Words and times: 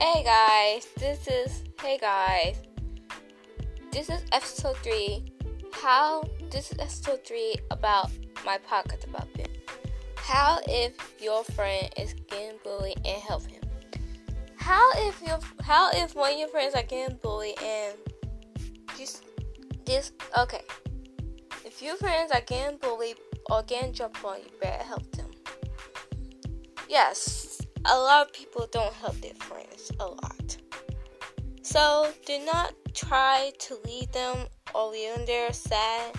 Hey 0.00 0.24
guys, 0.24 0.86
this 0.96 1.28
is 1.28 1.62
hey 1.82 1.98
guys. 1.98 2.56
This 3.92 4.08
is 4.08 4.22
episode 4.32 4.78
three. 4.78 5.30
How 5.74 6.24
this 6.50 6.72
is 6.72 6.78
episode 6.78 7.22
three 7.22 7.56
about 7.70 8.10
my 8.46 8.56
podcast 8.66 9.06
about 9.06 9.28
it. 9.38 9.70
How 10.16 10.58
if 10.66 10.94
your 11.20 11.44
friend 11.44 11.92
is 11.98 12.14
getting 12.30 12.56
bullied 12.64 12.96
and 13.04 13.20
help 13.20 13.44
him? 13.46 13.60
How 14.56 14.90
if 15.06 15.20
your 15.20 15.38
how 15.60 15.90
if 15.92 16.14
one 16.14 16.32
of 16.32 16.38
your 16.38 16.48
friends 16.48 16.74
are 16.74 16.82
getting 16.82 17.18
bullied 17.18 17.60
and 17.62 17.94
just 18.96 19.26
this 19.84 20.12
okay. 20.38 20.62
If 21.62 21.82
your 21.82 21.96
friends 21.96 22.32
are 22.32 22.40
getting 22.40 22.78
bullied 22.78 23.18
or 23.50 23.62
getting 23.64 23.92
jumped 23.92 24.24
on, 24.24 24.38
you 24.38 24.50
better 24.62 24.82
help 24.82 25.12
them. 25.12 25.30
Yes, 26.88 27.59
a 27.86 27.98
lot 27.98 28.26
of 28.26 28.32
people 28.32 28.68
don't 28.70 28.92
help 28.94 29.20
their 29.20 29.34
friends 29.34 29.90
a 30.00 30.06
lot. 30.06 30.56
So 31.62 32.12
do 32.26 32.38
not 32.44 32.74
try 32.94 33.52
to 33.60 33.78
leave 33.84 34.10
them 34.12 34.46
or 34.74 34.90
leave 34.90 35.14
them 35.14 35.26
there 35.26 35.52
sad. 35.52 36.14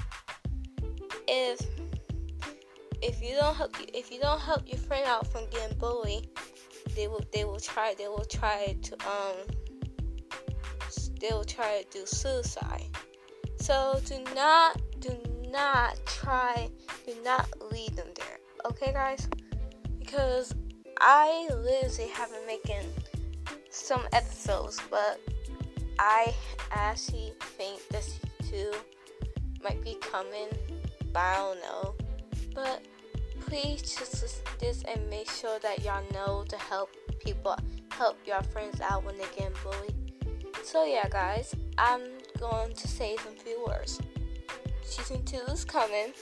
If 1.27 1.61
if 3.01 3.21
you 3.21 3.35
don't 3.35 3.55
help 3.55 3.75
if 3.93 4.11
you 4.11 4.19
don't 4.19 4.39
help 4.39 4.67
your 4.67 4.77
friend 4.77 5.05
out 5.05 5.27
from 5.27 5.49
getting 5.49 5.77
bullied, 5.77 6.29
they 6.95 7.07
will 7.07 7.23
they 7.33 7.45
will 7.45 7.59
try 7.59 7.95
they 7.97 8.07
will 8.07 8.25
try 8.25 8.75
to 8.81 8.93
um 9.07 9.35
they 11.19 11.29
will 11.31 11.43
try 11.43 11.83
to 11.83 11.99
do 11.99 12.05
suicide. 12.05 12.87
So 13.57 13.99
do 14.05 14.23
not 14.35 14.81
do 14.99 15.15
not 15.49 15.99
try 16.05 16.69
do 17.05 17.13
not 17.23 17.47
leave 17.71 17.95
them 17.95 18.07
there. 18.15 18.39
Okay 18.65 18.93
guys? 18.93 19.27
Because 19.99 20.53
I 21.03 21.49
literally 21.49 22.11
have 22.11 22.29
been 22.29 22.45
making 22.45 22.87
some 23.71 24.03
episodes, 24.13 24.79
but 24.91 25.19
I 25.97 26.31
actually 26.71 27.33
think 27.57 27.81
this 27.89 28.19
too 28.47 28.71
might 29.63 29.83
be 29.83 29.95
coming, 29.95 30.47
but 31.11 31.19
I 31.19 31.37
don't 31.37 31.59
know. 31.61 31.95
But 32.53 32.83
please 33.39 33.81
just 33.81 34.21
listen 34.21 34.45
to 34.45 34.59
this 34.59 34.83
and 34.83 35.09
make 35.09 35.27
sure 35.27 35.57
that 35.63 35.83
y'all 35.83 36.03
know 36.13 36.45
to 36.47 36.55
help 36.55 36.91
people, 37.19 37.57
help 37.89 38.17
your 38.23 38.43
friends 38.43 38.79
out 38.79 39.03
when 39.03 39.17
they 39.17 39.25
get 39.35 39.51
bullied. 39.63 39.95
So 40.63 40.85
yeah, 40.85 41.09
guys, 41.09 41.55
I'm 41.79 42.03
going 42.39 42.75
to 42.75 42.87
say 42.87 43.17
some 43.23 43.33
few 43.37 43.65
words. 43.65 43.99
Season 44.83 45.25
two 45.25 45.41
is 45.51 45.65
coming. 45.65 46.13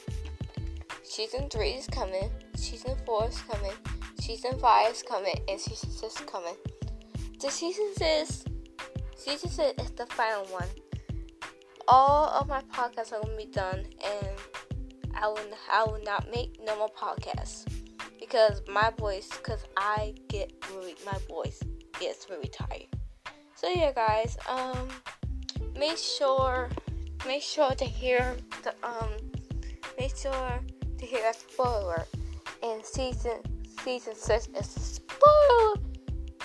Season 1.03 1.49
three 1.49 1.71
is 1.71 1.87
coming. 1.87 2.31
Season 2.55 2.95
four 3.05 3.27
is 3.27 3.41
coming. 3.41 3.73
Season 4.29 4.59
5 4.59 4.91
is 4.91 5.01
coming 5.01 5.33
and 5.47 5.59
season 5.59 5.89
6 5.89 6.03
is 6.03 6.19
coming. 6.27 6.53
The 7.41 7.49
season 7.49 7.87
6, 7.97 8.45
season 9.15 9.49
6 9.49 9.83
is 9.83 9.89
the 9.89 10.05
final 10.05 10.45
one. 10.45 10.67
All 11.87 12.27
of 12.27 12.47
my 12.47 12.61
podcasts 12.71 13.11
are 13.11 13.21
to 13.21 13.35
be 13.35 13.45
done 13.45 13.87
and 14.05 15.15
I 15.15 15.29
will, 15.29 15.39
I 15.71 15.83
will 15.83 15.99
not 16.03 16.29
make 16.31 16.59
no 16.63 16.77
more 16.77 16.89
podcasts 16.89 17.65
because 18.19 18.61
my 18.71 18.93
voice, 18.99 19.29
because 19.29 19.63
I 19.75 20.13
get 20.27 20.53
really, 20.75 20.93
my 21.07 21.17
voice 21.27 21.63
gets 21.99 22.27
really 22.29 22.49
tired. 22.49 22.85
So 23.55 23.67
yeah 23.67 23.93
guys, 23.93 24.37
um, 24.47 24.89
make 25.75 25.97
sure, 25.97 26.69
make 27.25 27.41
sure 27.41 27.71
to 27.71 27.85
hear 27.85 28.37
the, 28.61 28.75
um, 28.87 29.09
make 29.97 30.15
sure 30.15 30.59
to 30.99 31.05
hear 31.07 31.27
a 31.27 31.33
spoiler 31.33 32.05
in 32.61 32.83
season 32.83 33.41
season 33.83 34.15
six 34.15 34.47
is 34.47 34.75
a 34.75 34.79
spoiler. 34.79 35.73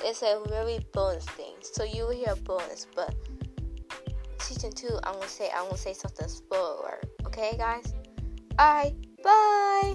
It's 0.03 0.23
a 0.23 0.41
really 0.51 0.85
bonus 0.93 1.25
thing, 1.25 1.55
so 1.61 1.85
you 1.85 2.05
will 2.05 2.13
hear 2.13 2.35
bonus. 2.45 2.87
But 2.95 3.15
season 4.39 4.73
two, 4.73 4.99
I'm 5.05 5.15
gonna 5.15 5.29
say 5.29 5.51
I'm 5.55 5.65
gonna 5.65 5.77
say 5.77 5.93
something 5.95 6.29
spoiler. 6.29 7.01
Okay, 7.27 7.57
guys. 7.57 7.95
Alright, 8.59 8.95
bye. 9.23 9.95